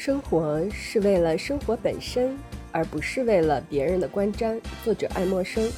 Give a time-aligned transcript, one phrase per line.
[0.00, 2.34] 生活是为了生活本身，
[2.72, 4.58] 而不是为了别人的观瞻。
[4.82, 5.70] 作者爱默生。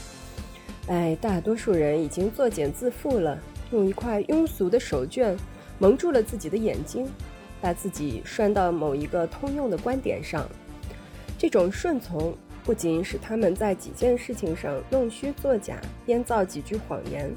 [0.87, 3.37] 哎，大多数人已经作茧自缚了，
[3.73, 5.37] 用一块庸俗的手绢
[5.81, 7.05] 蒙住了自己的眼睛，
[7.61, 10.49] 把自己拴到某一个通用的观点上。
[11.37, 12.33] 这种顺从
[12.63, 17.29] 不仅使他们在几件事情上弄虚作假、编造几句谎言，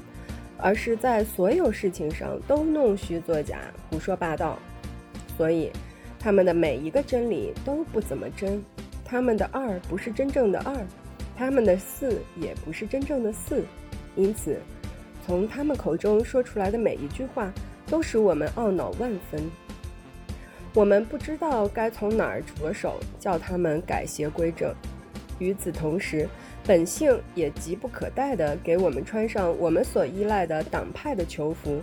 [0.56, 3.58] 而是在所有事情上都弄虚作假、
[3.90, 4.56] 胡说八道。
[5.36, 5.72] 所以。
[6.26, 8.60] 他们的每一个真理都不怎么真，
[9.04, 10.74] 他们的二不是真正的二，
[11.36, 13.62] 他们的四也不是真正的四，
[14.16, 14.58] 因此，
[15.24, 17.52] 从他们口中说出来的每一句话
[17.86, 19.40] 都使我们懊恼万分。
[20.74, 24.74] 我们不知道该从哪儿着手叫他们改邪归正，
[25.38, 26.28] 与此同时，
[26.66, 31.80] 本性也急不可待地给我们穿上我们所依赖的党派的囚服。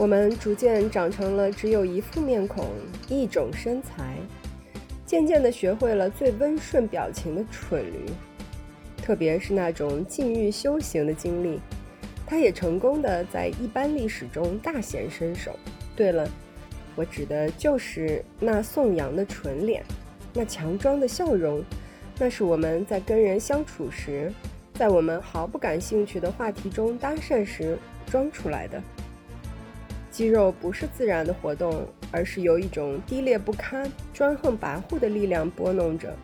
[0.00, 2.64] 我们逐渐长成了只有一副面孔、
[3.06, 4.16] 一种身材，
[5.04, 8.06] 渐渐地学会了最温顺表情的蠢驴，
[8.96, 11.60] 特别是那种禁欲修行的经历，
[12.26, 15.54] 他也成功的在一般历史中大显身手。
[15.94, 16.26] 对了，
[16.96, 19.84] 我指的就是那颂扬的纯脸，
[20.32, 21.62] 那强装的笑容，
[22.18, 24.32] 那是我们在跟人相处时，
[24.72, 28.82] 在我们毫不感兴趣的话题中搭讪时装出来的。
[30.20, 36.14] 肌肉不是自然的活动，而是由一种低劣不堪、专横跋扈的力量拨弄着，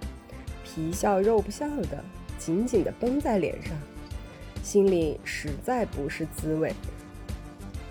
[0.63, 2.05] 皮笑肉不笑的，
[2.37, 3.75] 紧紧地绷在脸上，
[4.63, 6.71] 心里实在不是滋味。